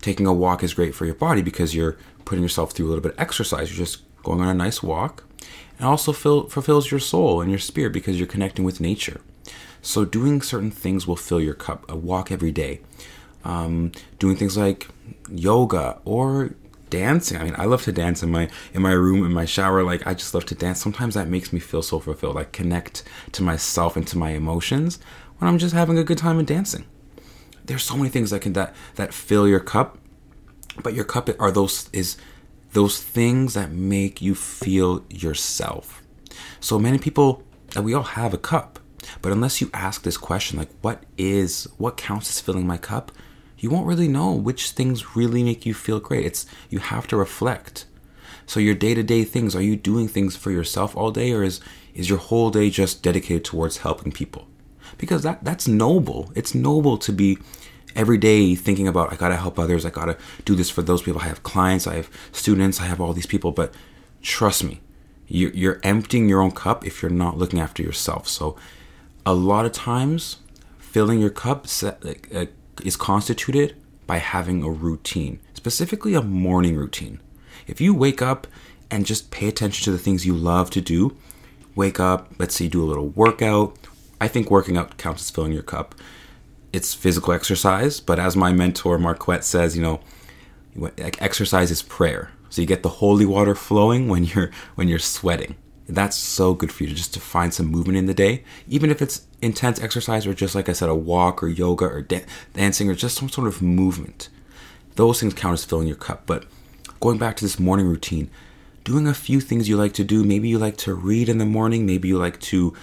Taking 0.00 0.26
a 0.26 0.32
walk 0.32 0.62
is 0.62 0.74
great 0.74 0.94
for 0.94 1.06
your 1.06 1.14
body 1.14 1.42
because 1.42 1.74
you're 1.74 1.96
putting 2.24 2.42
yourself 2.42 2.72
through 2.72 2.86
a 2.86 2.90
little 2.90 3.02
bit 3.02 3.12
of 3.12 3.20
exercise. 3.20 3.70
You're 3.70 3.84
just 3.84 4.02
going 4.22 4.40
on 4.40 4.48
a 4.48 4.54
nice 4.54 4.82
walk 4.82 5.24
and 5.78 5.86
also 5.88 6.12
fill, 6.12 6.48
fulfills 6.48 6.90
your 6.90 7.00
soul 7.00 7.40
and 7.40 7.50
your 7.50 7.58
spirit 7.58 7.92
because 7.92 8.18
you're 8.18 8.28
connecting 8.28 8.64
with 8.64 8.80
nature. 8.80 9.20
So, 9.82 10.04
doing 10.04 10.42
certain 10.42 10.70
things 10.70 11.06
will 11.06 11.16
fill 11.16 11.40
your 11.40 11.54
cup. 11.54 11.90
A 11.90 11.96
walk 11.96 12.30
every 12.30 12.52
day, 12.52 12.80
um, 13.44 13.92
doing 14.18 14.36
things 14.36 14.56
like 14.56 14.88
yoga 15.30 15.98
or 16.04 16.54
dancing. 16.90 17.38
I 17.38 17.44
mean, 17.44 17.54
I 17.56 17.64
love 17.64 17.82
to 17.84 17.92
dance 17.92 18.22
in 18.22 18.30
my 18.30 18.48
in 18.74 18.82
my 18.82 18.92
room 18.92 19.24
in 19.24 19.32
my 19.32 19.44
shower. 19.44 19.82
Like, 19.82 20.06
I 20.06 20.14
just 20.14 20.34
love 20.34 20.46
to 20.46 20.54
dance. 20.54 20.82
Sometimes 20.82 21.14
that 21.14 21.28
makes 21.28 21.52
me 21.52 21.60
feel 21.60 21.82
so 21.82 21.98
fulfilled. 21.98 22.36
I 22.36 22.44
connect 22.44 23.04
to 23.32 23.42
myself 23.42 23.96
and 23.96 24.06
to 24.08 24.18
my 24.18 24.30
emotions 24.30 24.98
when 25.38 25.48
I'm 25.48 25.58
just 25.58 25.74
having 25.74 25.98
a 25.98 26.04
good 26.04 26.18
time 26.18 26.38
and 26.38 26.46
dancing. 26.46 26.84
There's 27.64 27.84
so 27.84 27.96
many 27.96 28.10
things 28.10 28.30
that 28.30 28.42
can 28.42 28.52
that 28.54 28.74
that 28.96 29.14
fill 29.14 29.48
your 29.48 29.60
cup, 29.60 29.98
but 30.82 30.94
your 30.94 31.04
cup 31.04 31.30
are 31.38 31.50
those 31.50 31.88
is 31.92 32.16
those 32.72 33.02
things 33.02 33.54
that 33.54 33.70
make 33.70 34.20
you 34.22 34.34
feel 34.34 35.04
yourself. 35.08 36.02
So 36.60 36.78
many 36.78 36.98
people, 36.98 37.42
we 37.80 37.94
all 37.94 38.02
have 38.02 38.32
a 38.32 38.38
cup, 38.38 38.78
but 39.22 39.32
unless 39.32 39.60
you 39.60 39.70
ask 39.74 40.02
this 40.02 40.16
question, 40.16 40.58
like, 40.58 40.70
what 40.80 41.04
is, 41.18 41.68
what 41.78 41.96
counts 41.96 42.30
as 42.30 42.40
filling 42.40 42.66
my 42.66 42.76
cup? 42.76 43.12
You 43.60 43.70
won't 43.70 43.86
really 43.86 44.08
know 44.08 44.32
which 44.32 44.70
things 44.70 45.14
really 45.14 45.44
make 45.44 45.64
you 45.64 45.74
feel 45.74 46.00
great. 46.00 46.26
It's 46.26 46.46
you 46.70 46.78
have 46.78 47.06
to 47.08 47.16
reflect. 47.16 47.86
So 48.46 48.58
your 48.58 48.74
day-to-day 48.74 49.24
things, 49.24 49.54
are 49.54 49.62
you 49.62 49.76
doing 49.76 50.08
things 50.08 50.34
for 50.34 50.50
yourself 50.50 50.96
all 50.96 51.12
day 51.12 51.32
or 51.32 51.44
is 51.44 51.60
is 51.94 52.08
your 52.08 52.18
whole 52.18 52.50
day 52.50 52.70
just 52.70 53.02
dedicated 53.02 53.44
towards 53.44 53.78
helping 53.78 54.12
people? 54.12 54.48
Because 54.98 55.22
that 55.22 55.44
that's 55.44 55.68
noble. 55.68 56.32
It's 56.34 56.54
noble 56.54 56.98
to 56.98 57.12
be 57.12 57.38
every 57.94 58.18
day 58.18 58.54
thinking 58.54 58.88
about 58.88 59.12
I 59.12 59.16
got 59.16 59.28
to 59.28 59.36
help 59.36 59.58
others, 59.58 59.84
I 59.84 59.90
got 59.90 60.06
to 60.06 60.16
do 60.44 60.54
this 60.54 60.70
for 60.70 60.82
those 60.82 61.02
people. 61.02 61.20
I 61.20 61.24
have 61.24 61.42
clients, 61.42 61.86
I 61.86 61.96
have 61.96 62.10
students, 62.32 62.80
I 62.80 62.84
have 62.84 63.00
all 63.00 63.12
these 63.12 63.26
people, 63.26 63.52
but 63.52 63.74
trust 64.22 64.64
me, 64.64 64.80
you're, 65.26 65.52
you're 65.52 65.80
emptying 65.82 66.28
your 66.28 66.40
own 66.40 66.52
cup 66.52 66.86
if 66.86 67.02
you're 67.02 67.10
not 67.10 67.36
looking 67.36 67.60
after 67.60 67.82
yourself. 67.82 68.28
So 68.28 68.56
a 69.26 69.34
lot 69.34 69.66
of 69.66 69.72
times 69.72 70.36
filling 70.78 71.20
your 71.20 71.30
cup 71.30 71.66
uh, 71.82 72.46
is 72.86 72.96
constituted 72.96 73.76
by 74.06 74.18
having 74.18 74.62
a 74.62 74.70
routine, 74.70 75.40
specifically 75.54 76.14
a 76.14 76.22
morning 76.22 76.76
routine. 76.76 77.20
If 77.66 77.80
you 77.80 77.94
wake 77.94 78.20
up 78.20 78.46
and 78.90 79.06
just 79.06 79.30
pay 79.30 79.48
attention 79.48 79.84
to 79.84 79.92
the 79.92 79.98
things 79.98 80.26
you 80.26 80.34
love 80.34 80.70
to 80.70 80.80
do, 80.80 81.16
wake 81.74 82.00
up, 82.00 82.32
let's 82.38 82.56
say 82.56 82.68
do 82.68 82.82
a 82.82 82.86
little 82.86 83.08
workout. 83.08 83.76
I 84.20 84.28
think 84.28 84.50
working 84.50 84.76
out 84.76 84.96
counts 84.98 85.22
as 85.22 85.30
filling 85.30 85.52
your 85.52 85.62
cup. 85.62 85.94
It's 86.72 86.94
physical 86.94 87.32
exercise, 87.32 88.00
but 88.00 88.18
as 88.18 88.36
my 88.36 88.52
mentor 88.52 88.98
Marquette 88.98 89.44
says, 89.44 89.76
you 89.76 89.82
know, 89.82 90.00
exercise 90.96 91.70
is 91.70 91.82
prayer. 91.82 92.30
So 92.48 92.60
you 92.60 92.66
get 92.66 92.82
the 92.82 92.88
holy 92.88 93.26
water 93.26 93.54
flowing 93.54 94.08
when 94.08 94.24
you're 94.24 94.50
when 94.74 94.88
you're 94.88 94.98
sweating. 94.98 95.56
That's 95.94 96.16
so 96.16 96.54
good 96.54 96.72
for 96.72 96.84
you 96.84 96.94
just 96.94 97.14
to 97.14 97.20
find 97.20 97.52
some 97.52 97.66
movement 97.66 97.98
in 97.98 98.06
the 98.06 98.14
day, 98.14 98.44
even 98.68 98.90
if 98.90 99.02
it's 99.02 99.26
intense 99.42 99.80
exercise 99.80 100.26
or 100.26 100.34
just 100.34 100.54
like 100.54 100.68
I 100.68 100.72
said, 100.72 100.88
a 100.88 100.94
walk 100.94 101.42
or 101.42 101.48
yoga 101.48 101.86
or 101.86 102.02
da- 102.02 102.24
dancing 102.54 102.88
or 102.88 102.94
just 102.94 103.16
some 103.16 103.28
sort 103.28 103.48
of 103.48 103.60
movement. 103.60 104.28
Those 104.96 105.20
things 105.20 105.34
count 105.34 105.54
as 105.54 105.64
filling 105.64 105.88
your 105.88 105.96
cup. 105.96 106.26
But 106.26 106.44
going 107.00 107.18
back 107.18 107.36
to 107.36 107.44
this 107.44 107.58
morning 107.58 107.86
routine, 107.86 108.30
doing 108.84 109.06
a 109.06 109.14
few 109.14 109.40
things 109.40 109.68
you 109.68 109.76
like 109.76 109.92
to 109.94 110.04
do. 110.04 110.24
Maybe 110.24 110.48
you 110.48 110.58
like 110.58 110.76
to 110.78 110.94
read 110.94 111.28
in 111.28 111.38
the 111.38 111.46
morning. 111.46 111.86
Maybe 111.86 112.08
you 112.08 112.18
like 112.18 112.40
to, 112.40 112.74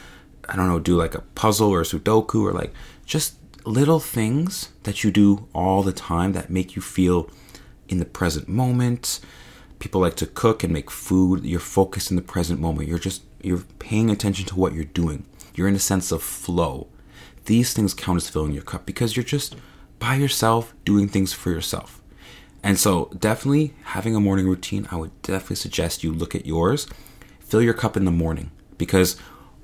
I 0.48 0.56
don't 0.56 0.68
know, 0.68 0.80
do 0.80 0.96
like 0.96 1.16
a 1.16 1.22
puzzle 1.36 1.70
or 1.70 1.82
a 1.82 1.86
Sudoku 1.86 2.44
or 2.44 2.54
like 2.54 2.74
just 3.06 3.36
little 3.66 4.00
things 4.00 4.70
that 4.84 5.04
you 5.04 5.12
do 5.12 5.48
all 5.54 5.84
the 5.84 5.92
time 5.92 6.34
that 6.34 6.50
make 6.50 6.76
you 6.76 6.82
feel 6.82 7.30
in 7.90 8.00
the 8.00 8.06
present 8.06 8.48
moment 8.48 9.20
people 9.80 10.02
like 10.02 10.16
to 10.16 10.26
cook 10.26 10.64
and 10.64 10.74
make 10.74 10.90
food 10.90 11.46
you're 11.46 11.60
focused 11.60 12.10
in 12.10 12.16
the 12.16 12.22
present 12.22 12.60
moment. 12.60 12.88
You're 12.88 13.00
just 13.00 13.24
you're 13.42 13.64
paying 13.80 14.10
attention 14.10 14.46
to 14.48 14.56
what 14.56 14.74
you're 14.74 14.84
doing. 14.84 15.26
You're 15.56 15.68
in 15.68 15.76
a 15.76 15.80
sense 15.80 16.12
of 16.12 16.24
flow. 16.24 16.88
These 17.46 17.74
things 17.74 17.94
count 17.94 18.18
as 18.18 18.30
filling 18.30 18.54
your 18.54 18.64
cup 18.64 18.86
because 18.86 19.16
you're 19.16 19.24
just 19.24 19.56
by 20.00 20.16
yourself 20.16 20.74
doing 20.86 21.08
things 21.08 21.34
for 21.34 21.52
yourself. 21.52 22.02
And 22.64 22.78
so 22.78 23.12
definitely 23.18 23.74
having 23.84 24.16
a 24.16 24.20
morning 24.20 24.48
routine 24.48 24.88
i 24.92 24.96
would 24.96 25.22
definitely 25.22 25.56
suggest 25.58 26.04
you 26.04 26.12
look 26.12 26.36
at 26.36 26.46
yours. 26.46 26.88
Fill 27.40 27.62
your 27.62 27.74
cup 27.74 27.96
in 27.96 28.06
the 28.06 28.12
morning 28.12 28.52
because 28.78 29.16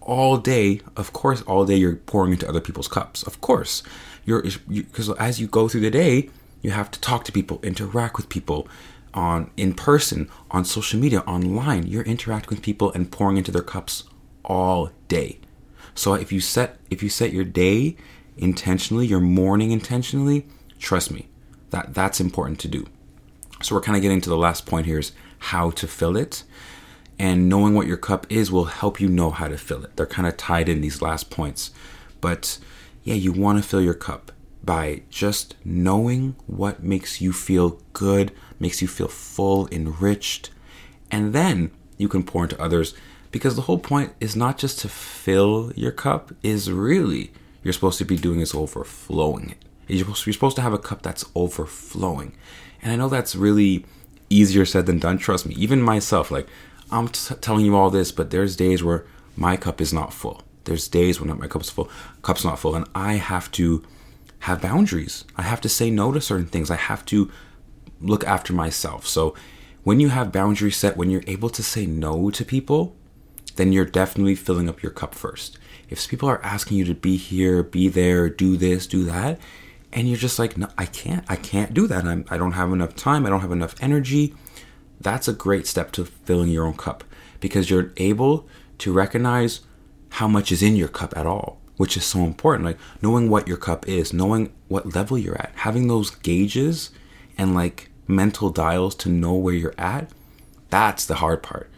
all 0.02 0.38
day 0.38 0.82
of 0.96 1.14
course 1.14 1.42
all 1.44 1.66
day 1.66 1.76
you're 1.76 1.96
pouring 1.96 2.34
into 2.34 2.48
other 2.48 2.62
people's 2.62 2.88
cups. 2.88 3.24
Of 3.24 3.42
course 3.42 3.84
you're 4.26 4.42
because 4.42 5.08
you, 5.08 5.16
as 5.18 5.40
you 5.40 5.48
go 5.48 5.68
through 5.68 5.82
the 5.82 5.92
day 5.92 6.30
you 6.62 6.72
have 6.72 6.90
to 6.92 7.00
talk 7.02 7.26
to 7.26 7.32
people 7.32 7.60
interact 7.62 8.16
with 8.18 8.30
people 8.30 8.68
on 9.14 9.52
in 9.58 9.74
person, 9.74 10.30
on 10.52 10.66
social 10.66 11.00
media, 11.00 11.22
online. 11.22 11.88
You're 11.88 12.04
interacting 12.04 12.56
with 12.56 12.64
people 12.64 12.92
and 12.94 13.12
pouring 13.12 13.38
into 13.38 13.52
their 13.52 13.62
cups 13.62 14.04
all 14.44 14.92
day. 15.08 15.40
So 15.96 16.14
if 16.14 16.32
you 16.32 16.40
set 16.40 16.80
if 16.90 17.04
you 17.04 17.10
set 17.10 17.34
your 17.34 17.44
day 17.44 17.96
intentionally, 18.38 19.06
your 19.06 19.20
morning 19.20 19.72
intentionally, 19.72 20.48
trust 20.80 21.12
me, 21.12 21.28
that 21.70 21.94
that's 21.94 22.20
important 22.20 22.60
to 22.60 22.68
do. 22.68 22.88
So 23.62 23.76
we're 23.76 23.82
kind 23.82 23.96
of 23.96 24.02
getting 24.02 24.22
to 24.22 24.30
the 24.30 24.38
last 24.38 24.66
point 24.66 24.86
here 24.86 25.00
is 25.00 25.12
how 25.40 25.72
to 25.72 25.88
fill 25.88 26.18
it. 26.18 26.44
And 27.20 27.48
knowing 27.48 27.76
what 27.76 27.88
your 27.88 27.98
cup 27.98 28.26
is 28.30 28.52
will 28.52 28.66
help 28.66 29.00
you 29.00 29.08
know 29.08 29.30
how 29.30 29.48
to 29.48 29.58
fill 29.58 29.84
it. 29.84 29.96
They're 29.96 30.06
kind 30.06 30.28
of 30.28 30.36
tied 30.36 30.68
in 30.68 30.82
these 30.82 31.02
last 31.02 31.30
points. 31.30 31.72
But 32.20 32.58
yeah, 33.04 33.14
you 33.14 33.32
want 33.32 33.62
to 33.62 33.68
fill 33.68 33.82
your 33.82 33.94
cup 33.94 34.32
by 34.64 35.04
just 35.10 35.56
knowing 35.66 36.36
what 36.48 36.84
makes 36.84 37.20
you 37.20 37.34
feel 37.34 37.82
good, 37.92 38.32
makes 38.60 38.82
you 38.82 38.88
feel 38.88 39.08
full, 39.08 39.68
enriched, 39.70 40.50
and 41.12 41.34
then 41.34 41.72
you 41.98 42.08
can 42.08 42.24
pour 42.24 42.44
into 42.44 42.60
others 42.62 42.94
because 43.32 43.56
the 43.56 43.64
whole 43.64 43.80
point 43.80 44.14
is 44.20 44.36
not 44.36 44.58
just 44.58 44.80
to 44.80 44.90
fill 44.90 45.72
your 45.76 45.92
cup 45.92 46.32
is 46.44 46.72
really 46.72 47.32
you're 47.64 47.74
supposed 47.74 47.98
to 47.98 48.06
be 48.06 48.18
doing 48.18 48.42
is 48.42 48.54
overflowing 48.54 49.52
it. 49.52 49.58
You're 49.88 50.16
supposed, 50.16 50.56
to, 50.58 50.62
have 50.62 50.74
a 50.74 50.78
cup 50.78 51.02
that's 51.02 51.26
overflowing. 51.36 52.36
And 52.82 52.92
i 52.92 52.96
know 52.96 53.10
that's 53.10 53.36
really 53.36 53.86
easier 54.30 54.66
said 54.66 54.86
than 54.86 55.00
done 55.00 55.18
trust 55.18 55.46
me. 55.46 55.56
Even 55.56 55.82
myself 55.82 56.32
like 56.32 56.48
i'm 56.92 57.08
t- 57.08 57.36
telling 57.36 57.66
you 57.66 57.76
all 57.76 57.90
this 57.90 58.12
but 58.12 58.32
there's 58.32 58.56
days 58.56 58.84
where 58.84 59.06
my 59.36 59.58
cup 59.58 59.82
is 59.82 59.94
not 59.94 60.14
full. 60.14 60.42
There's 60.66 60.88
days 60.88 61.20
when 61.20 61.38
my 61.38 61.48
cup's 61.48 61.70
full 61.70 61.90
cup's 62.22 62.46
not 62.46 62.60
full 62.60 62.76
and 62.76 62.88
i 62.96 63.14
have 63.14 63.52
to 63.54 63.84
have 64.44 64.62
boundaries 64.62 65.26
i 65.36 65.42
have 65.42 65.62
to 65.62 65.70
say 65.70 65.90
no 65.90 66.12
to 66.12 66.22
certain 66.22 66.48
things 66.48 66.72
i 66.72 66.76
have 66.76 67.06
to 67.06 67.30
look 68.04 68.24
after 68.26 68.54
myself. 68.54 69.08
So 69.08 69.34
when 69.84 70.00
you 70.00 70.10
have 70.10 70.32
boundaries 70.32 70.78
set, 70.78 70.98
when 70.98 71.10
you're 71.10 71.24
able 71.26 71.50
to 71.50 71.64
say 71.64 71.86
no 71.86 72.30
to 72.30 72.46
people, 72.46 72.96
then 73.56 73.72
you're 73.72 73.86
definitely 73.86 74.36
filling 74.36 74.70
up 74.70 74.84
your 74.84 74.92
cup 74.92 75.16
first. 75.16 75.58
If 75.90 76.08
people 76.08 76.30
are 76.30 76.44
asking 76.44 76.78
you 76.78 76.86
to 76.86 76.94
be 76.94 77.18
here, 77.18 77.64
be 77.64 77.88
there, 77.88 78.30
do 78.30 78.58
this, 78.58 78.88
do 78.88 79.04
that, 79.06 79.40
and 79.92 80.08
you're 80.08 80.18
just 80.18 80.40
like, 80.40 80.58
no, 80.58 80.68
I 80.78 80.86
can't, 80.86 81.24
I 81.30 81.36
can't 81.36 81.74
do 81.74 81.88
that. 81.88 82.06
I'm, 82.06 82.26
I 82.30 82.38
don't 82.38 82.54
have 82.54 82.72
enough 82.72 82.96
time, 82.96 83.26
I 83.26 83.30
don't 83.30 83.42
have 83.42 83.52
enough 83.52 83.76
energy. 83.80 84.34
That's 85.00 85.28
a 85.28 85.34
great 85.34 85.68
step 85.68 85.92
to 85.94 86.06
filling 86.06 86.50
your 86.50 86.66
own 86.66 86.76
cup 86.76 87.04
because 87.40 87.70
you're 87.70 87.92
able 87.98 88.48
to 88.80 88.94
recognize 88.94 89.62
how 90.12 90.28
much 90.28 90.52
is 90.52 90.64
in 90.64 90.76
your 90.76 90.88
cup 90.88 91.16
at 91.16 91.28
all, 91.28 91.60
which 91.78 91.98
is 91.98 92.06
so 92.06 92.20
important. 92.20 92.66
Like 92.66 92.78
knowing 93.02 93.30
what 93.30 93.48
your 93.48 93.58
cup 93.58 93.88
is, 93.88 94.14
knowing 94.14 94.54
what 94.68 94.94
level 94.96 95.18
you're 95.18 95.42
at, 95.42 95.52
having 95.56 95.88
those 95.88 96.10
gauges 96.10 96.92
and 97.38 97.56
like 97.56 97.90
mental 98.08 98.50
dials 98.50 98.96
to 98.96 99.10
know 99.10 99.34
where 99.34 99.54
you're 99.54 99.76
at, 99.78 100.10
that's 100.70 101.06
the 101.06 101.16
hard 101.16 101.44
part. 101.44 101.70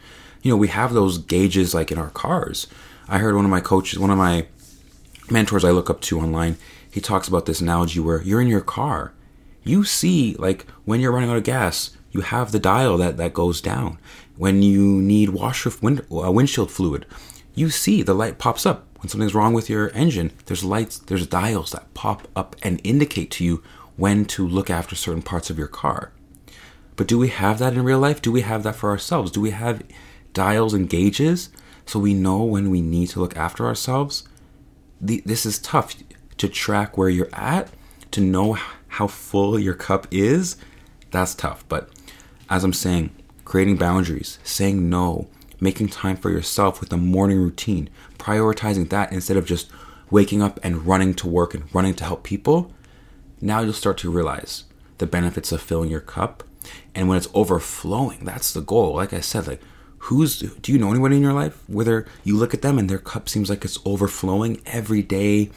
You 0.41 0.51
know, 0.51 0.57
we 0.57 0.67
have 0.67 0.93
those 0.93 1.17
gauges 1.17 1.73
like 1.73 1.91
in 1.91 1.97
our 1.97 2.09
cars. 2.09 2.67
I 3.07 3.19
heard 3.19 3.35
one 3.35 3.45
of 3.45 3.51
my 3.51 3.61
coaches, 3.61 3.99
one 3.99 4.09
of 4.09 4.17
my 4.17 4.47
mentors 5.29 5.63
I 5.63 5.71
look 5.71 5.89
up 5.89 6.01
to 6.01 6.19
online, 6.19 6.57
he 6.89 7.01
talks 7.01 7.27
about 7.27 7.45
this 7.45 7.61
analogy 7.61 7.99
where 7.99 8.21
you're 8.21 8.41
in 8.41 8.47
your 8.47 8.61
car. 8.61 9.13
You 9.63 9.83
see, 9.83 10.35
like, 10.35 10.65
when 10.85 10.99
you're 11.01 11.11
running 11.11 11.29
out 11.29 11.37
of 11.37 11.43
gas, 11.43 11.95
you 12.11 12.21
have 12.21 12.51
the 12.51 12.59
dial 12.59 12.97
that, 12.97 13.17
that 13.17 13.33
goes 13.33 13.59
down. 13.59 13.97
When 14.37 14.61
you 14.61 15.01
need 15.01 15.29
washer 15.29 15.71
wind, 15.81 16.05
uh, 16.11 16.31
windshield 16.31 16.71
fluid, 16.71 17.05
you 17.53 17.69
see 17.69 18.01
the 18.01 18.13
light 18.13 18.37
pops 18.37 18.65
up. 18.65 18.87
When 19.05 19.09
something's 19.11 19.35
wrong 19.35 19.53
with 19.53 19.69
your 19.69 19.91
engine, 19.91 20.31
there's 20.47 20.63
lights, 20.63 20.97
there's 20.97 21.27
dials 21.27 21.69
that 21.73 21.93
pop 21.93 22.27
up 22.35 22.55
and 22.63 22.81
indicate 22.83 23.29
to 23.31 23.45
you 23.45 23.61
when 23.97 24.25
to 24.25 24.47
look 24.47 24.71
after 24.71 24.95
certain 24.95 25.21
parts 25.21 25.51
of 25.51 25.59
your 25.59 25.67
car. 25.67 26.11
But 26.95 27.05
do 27.05 27.19
we 27.19 27.27
have 27.27 27.59
that 27.59 27.73
in 27.73 27.83
real 27.83 27.99
life? 27.99 28.19
Do 28.19 28.31
we 28.31 28.41
have 28.41 28.63
that 28.63 28.77
for 28.77 28.89
ourselves? 28.89 29.29
Do 29.29 29.41
we 29.41 29.51
have 29.51 29.83
dials 30.33 30.73
and 30.73 30.89
gauges 30.89 31.49
so 31.85 31.99
we 31.99 32.15
know 32.15 32.41
when 32.41 32.71
we 32.71 32.81
need 32.81 33.09
to 33.09 33.19
look 33.19 33.37
after 33.37 33.67
ourselves? 33.67 34.27
The, 34.99 35.21
this 35.23 35.45
is 35.45 35.59
tough 35.59 35.95
to 36.39 36.49
track 36.49 36.97
where 36.97 37.09
you're 37.09 37.29
at, 37.31 37.69
to 38.09 38.21
know 38.21 38.57
how 38.87 39.05
full 39.05 39.59
your 39.59 39.75
cup 39.75 40.07
is. 40.09 40.57
That's 41.11 41.35
tough. 41.35 41.63
But 41.69 41.91
as 42.49 42.63
I'm 42.63 42.73
saying, 42.73 43.11
creating 43.43 43.75
boundaries, 43.75 44.39
saying 44.43 44.89
no, 44.89 45.27
making 45.59 45.89
time 45.89 46.17
for 46.17 46.29
yourself 46.29 46.79
with 46.79 46.91
a 46.91 46.97
morning 46.97 47.39
routine, 47.39 47.89
prioritizing 48.17 48.89
that 48.89 49.11
instead 49.11 49.37
of 49.37 49.45
just 49.45 49.69
waking 50.09 50.41
up 50.41 50.59
and 50.63 50.85
running 50.85 51.13
to 51.15 51.27
work 51.27 51.53
and 51.53 51.73
running 51.73 51.93
to 51.95 52.03
help 52.03 52.23
people, 52.23 52.71
now 53.41 53.61
you'll 53.61 53.73
start 53.73 53.97
to 53.99 54.11
realize 54.11 54.65
the 54.97 55.05
benefits 55.05 55.51
of 55.51 55.61
filling 55.61 55.89
your 55.89 55.99
cup. 55.99 56.43
And 56.93 57.07
when 57.07 57.17
it's 57.17 57.27
overflowing, 57.33 58.25
that's 58.25 58.53
the 58.53 58.61
goal. 58.61 58.95
Like 58.95 59.13
I 59.13 59.19
said, 59.19 59.47
like 59.47 59.61
who's 59.99 60.39
do 60.39 60.71
you 60.71 60.77
know 60.77 60.91
anybody 60.91 61.15
in 61.15 61.23
your 61.23 61.33
life 61.33 61.67
whether 61.67 62.05
you 62.23 62.37
look 62.37 62.53
at 62.53 62.61
them 62.61 62.77
and 62.77 62.87
their 62.87 62.99
cup 62.99 63.27
seems 63.27 63.49
like 63.49 63.65
it's 63.65 63.79
overflowing 63.85 64.61
every 64.65 65.01
day? 65.01 65.49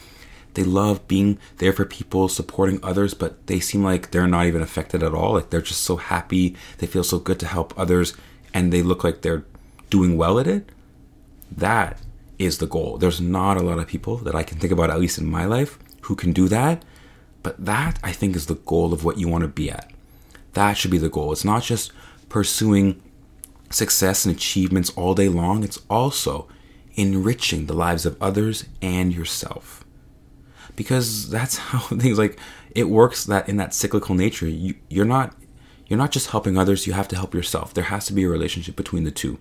They 0.55 0.63
love 0.63 1.07
being 1.07 1.37
there 1.57 1.71
for 1.73 1.85
people 1.85 2.27
supporting 2.27 2.79
others 2.83 3.13
but 3.13 3.47
they 3.47 3.59
seem 3.59 3.83
like 3.83 4.11
they're 4.11 4.27
not 4.27 4.45
even 4.45 4.61
affected 4.61 5.03
at 5.03 5.13
all. 5.13 5.33
Like 5.33 5.49
they're 5.49 5.61
just 5.61 5.81
so 5.81 5.97
happy. 5.97 6.55
They 6.79 6.87
feel 6.87 7.03
so 7.03 7.19
good 7.19 7.39
to 7.39 7.47
help 7.47 7.77
others 7.77 8.15
and 8.53 8.73
they 8.73 8.81
look 8.81 9.03
like 9.03 9.21
they're 9.21 9.45
doing 9.89 10.17
well 10.17 10.39
at 10.39 10.47
it 10.47 10.71
that 11.55 11.99
is 12.37 12.59
the 12.59 12.67
goal. 12.67 12.97
There's 12.97 13.19
not 13.19 13.57
a 13.57 13.63
lot 13.63 13.79
of 13.79 13.87
people 13.87 14.17
that 14.17 14.35
i 14.35 14.43
can 14.43 14.57
think 14.59 14.71
about 14.71 14.89
at 14.89 14.99
least 14.99 15.17
in 15.17 15.25
my 15.25 15.45
life 15.45 15.77
who 16.03 16.15
can 16.15 16.31
do 16.31 16.47
that 16.47 16.83
but 17.43 17.63
that 17.63 17.99
i 18.03 18.11
think 18.11 18.35
is 18.35 18.45
the 18.47 18.55
goal 18.55 18.93
of 18.93 19.03
what 19.03 19.17
you 19.17 19.27
want 19.27 19.43
to 19.43 19.47
be 19.47 19.69
at. 19.71 19.91
That 20.53 20.73
should 20.77 20.91
be 20.91 20.97
the 20.97 21.09
goal. 21.09 21.31
It's 21.31 21.45
not 21.45 21.63
just 21.63 21.91
pursuing 22.27 23.01
success 23.69 24.25
and 24.25 24.35
achievements 24.35 24.89
all 24.91 25.13
day 25.13 25.29
long, 25.29 25.63
it's 25.63 25.79
also 25.89 26.47
enriching 26.95 27.65
the 27.67 27.73
lives 27.73 28.05
of 28.05 28.17
others 28.21 28.65
and 28.81 29.13
yourself. 29.13 29.85
because 30.75 31.29
that's 31.29 31.57
how 31.69 31.79
things 31.97 32.17
like 32.17 32.39
it 32.75 32.89
works 32.89 33.25
that 33.25 33.49
in 33.49 33.57
that 33.57 33.73
cyclical 33.73 34.15
nature. 34.15 34.47
You 34.47 34.75
you're 34.89 35.05
not 35.05 35.35
you're 35.87 35.97
not 35.97 36.11
just 36.11 36.29
helping 36.31 36.57
others 36.57 36.87
you 36.87 36.93
have 36.93 37.07
to 37.09 37.15
help 37.15 37.33
yourself. 37.33 37.73
There 37.73 37.85
has 37.85 38.05
to 38.07 38.13
be 38.13 38.23
a 38.23 38.29
relationship 38.29 38.75
between 38.75 39.03
the 39.03 39.11
two 39.11 39.39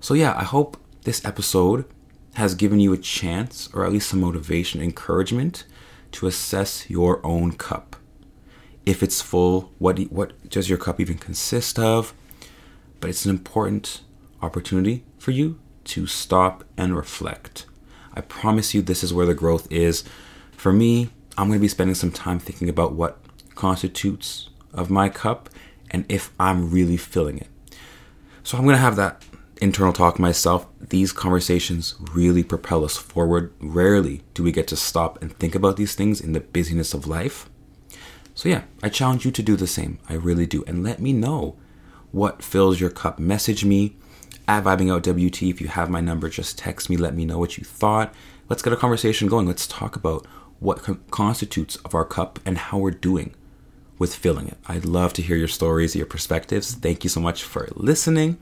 so 0.00 0.14
yeah 0.14 0.34
i 0.36 0.44
hope 0.44 0.76
this 1.04 1.24
episode 1.24 1.84
has 2.34 2.54
given 2.54 2.80
you 2.80 2.92
a 2.92 2.98
chance 2.98 3.68
or 3.72 3.84
at 3.84 3.92
least 3.92 4.08
some 4.08 4.20
motivation 4.20 4.80
encouragement 4.80 5.64
to 6.12 6.26
assess 6.26 6.88
your 6.90 7.24
own 7.24 7.52
cup. 7.52 7.96
If 8.86 9.02
it's 9.02 9.20
full 9.20 9.72
what 9.78 9.98
what 10.10 10.48
does 10.48 10.68
your 10.68 10.78
cup 10.78 11.00
even 11.00 11.18
consist 11.18 11.78
of? 11.78 12.14
But 13.00 13.10
it's 13.10 13.24
an 13.24 13.30
important 13.30 14.02
opportunity 14.42 15.04
for 15.18 15.30
you 15.30 15.58
to 15.84 16.06
stop 16.06 16.64
and 16.76 16.96
reflect. 16.96 17.66
I 18.14 18.20
promise 18.20 18.74
you 18.74 18.82
this 18.82 19.04
is 19.04 19.14
where 19.14 19.26
the 19.26 19.34
growth 19.34 19.70
is. 19.70 20.04
For 20.52 20.72
me 20.72 21.10
i'm 21.38 21.48
going 21.48 21.58
to 21.58 21.62
be 21.62 21.68
spending 21.68 21.94
some 21.94 22.12
time 22.12 22.38
thinking 22.38 22.68
about 22.68 22.92
what 22.92 23.18
constitutes 23.54 24.50
of 24.74 24.90
my 24.90 25.08
cup 25.08 25.48
and 25.90 26.04
if 26.08 26.30
i'm 26.38 26.70
really 26.70 26.96
filling 26.96 27.38
it. 27.38 27.48
So 28.42 28.56
i'm 28.56 28.64
going 28.64 28.76
to 28.76 28.82
have 28.82 28.96
that 28.96 29.22
internal 29.60 29.92
talk 29.92 30.18
myself 30.18 30.66
these 30.80 31.12
conversations 31.12 31.94
really 32.12 32.42
propel 32.42 32.84
us 32.84 32.96
forward 32.96 33.52
rarely 33.60 34.22
do 34.34 34.42
we 34.42 34.52
get 34.52 34.66
to 34.66 34.76
stop 34.76 35.20
and 35.22 35.36
think 35.38 35.54
about 35.54 35.76
these 35.76 35.94
things 35.94 36.20
in 36.20 36.32
the 36.32 36.40
busyness 36.40 36.94
of 36.94 37.06
life 37.06 37.48
so, 38.40 38.48
yeah, 38.48 38.62
I 38.82 38.88
challenge 38.88 39.26
you 39.26 39.30
to 39.32 39.42
do 39.42 39.54
the 39.54 39.66
same. 39.66 39.98
I 40.08 40.14
really 40.14 40.46
do. 40.46 40.64
And 40.66 40.82
let 40.82 40.98
me 40.98 41.12
know 41.12 41.56
what 42.10 42.42
fills 42.42 42.80
your 42.80 42.88
cup. 42.88 43.18
Message 43.18 43.66
me 43.66 43.96
at 44.48 44.64
Vibing 44.64 44.90
Out 44.90 45.06
WT. 45.06 45.42
If 45.42 45.60
you 45.60 45.68
have 45.68 45.90
my 45.90 46.00
number, 46.00 46.30
just 46.30 46.56
text 46.56 46.88
me. 46.88 46.96
Let 46.96 47.14
me 47.14 47.26
know 47.26 47.38
what 47.38 47.58
you 47.58 47.64
thought. 47.64 48.14
Let's 48.48 48.62
get 48.62 48.72
a 48.72 48.76
conversation 48.76 49.28
going. 49.28 49.46
Let's 49.46 49.66
talk 49.66 49.94
about 49.94 50.24
what 50.58 51.10
constitutes 51.10 51.76
of 51.84 51.94
our 51.94 52.06
cup 52.06 52.38
and 52.46 52.56
how 52.56 52.78
we're 52.78 52.92
doing 52.92 53.34
with 53.98 54.14
filling 54.14 54.48
it. 54.48 54.56
I'd 54.66 54.86
love 54.86 55.12
to 55.14 55.22
hear 55.22 55.36
your 55.36 55.46
stories, 55.46 55.94
your 55.94 56.06
perspectives. 56.06 56.72
Thank 56.72 57.04
you 57.04 57.10
so 57.10 57.20
much 57.20 57.42
for 57.42 57.68
listening. 57.74 58.38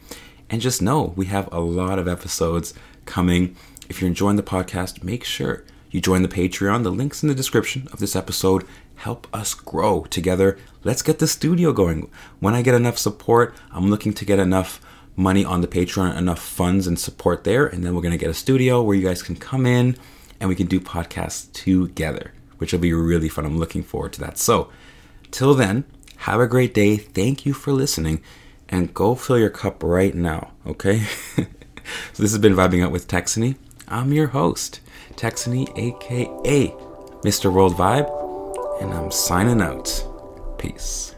And 0.51 0.61
just 0.61 0.83
know 0.83 1.13
we 1.17 1.27
have 1.27 1.53
a 1.53 1.61
lot 1.61 1.99
of 1.99 2.09
episodes 2.09 2.75
coming. 3.05 3.57
If 3.89 4.01
you're 4.01 4.09
enjoying 4.09 4.37
the 4.37 4.43
podcast, 4.43 5.03
make 5.03 5.25
sure 5.25 5.65
you 5.91 6.01
join 6.01 6.23
the 6.23 6.29
Patreon. 6.29 6.83
The 6.83 6.91
link's 6.91 7.23
in 7.23 7.29
the 7.29 7.35
description 7.35 7.89
of 7.93 7.99
this 7.99 8.17
episode 8.17 8.65
help 8.99 9.29
us 9.33 9.55
grow 9.55 10.05
together. 10.05 10.59
Let's 10.85 11.03
get 11.03 11.19
the 11.19 11.29
studio 11.29 11.73
going. 11.73 12.11
When 12.41 12.55
I 12.55 12.63
get 12.63 12.75
enough 12.75 12.99
support, 12.99 13.55
I'm 13.71 13.91
looking 13.91 14.13
to 14.15 14.25
get 14.25 14.39
enough 14.39 14.81
money 15.17 15.45
on 15.45 15.61
the 15.61 15.69
Patreon, 15.69 16.17
enough 16.17 16.41
funds 16.41 16.87
and 16.87 16.99
support 16.99 17.45
there, 17.45 17.67
and 17.67 17.85
then 17.85 17.95
we're 17.95 18.03
going 18.03 18.13
to 18.13 18.19
get 18.19 18.31
a 18.31 18.35
studio 18.35 18.83
where 18.83 18.97
you 18.97 19.07
guys 19.07 19.23
can 19.23 19.37
come 19.37 19.67
in 19.67 19.97
and 20.41 20.49
we 20.49 20.57
can 20.57 20.67
do 20.67 20.81
podcasts 20.81 21.53
together, 21.53 22.33
which 22.59 22.73
will 22.73 22.81
be 22.81 22.93
really 22.93 23.29
fun. 23.29 23.47
I'm 23.47 23.59
looking 23.59 23.83
forward 23.83 24.13
to 24.15 24.21
that. 24.21 24.39
So, 24.39 24.71
till 25.31 25.55
then, 25.55 25.85
have 26.19 26.41
a 26.41 26.47
great 26.47 26.75
day. 26.75 26.97
Thank 26.97 27.47
you 27.47 27.53
for 27.53 27.73
listening 27.73 28.21
and 28.69 28.95
go 28.95 29.15
fill 29.15 29.39
your 29.39 29.51
cup 29.51 29.83
right 29.83 30.15
now, 30.15 30.53
okay? 30.67 31.01
so, 31.37 32.23
this 32.23 32.33
has 32.33 32.39
been 32.39 32.55
Vibing 32.55 32.85
Out 32.85 32.93
with 32.93 33.09
Texany. 33.09 33.57
I'm 33.87 34.13
your 34.13 34.29
host, 34.29 34.81
Texany, 35.15 35.67
aka 35.77 36.69
Mr. 37.23 37.53
World 37.53 37.75
Vibe 37.75 38.19
and 38.81 38.93
I'm 38.93 39.11
signing 39.11 39.61
out. 39.61 40.05
Peace. 40.59 41.15